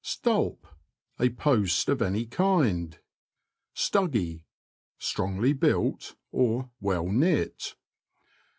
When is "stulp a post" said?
0.03-1.87